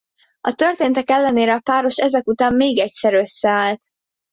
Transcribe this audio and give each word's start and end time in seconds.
A 0.41 0.53
történtek 0.53 1.09
ellenére 1.09 1.53
a 1.53 1.59
páros 1.59 1.95
ezek 1.97 2.27
után 2.27 2.55
még 2.55 2.79
egyszer 2.79 3.13
összeállt. 3.13 3.81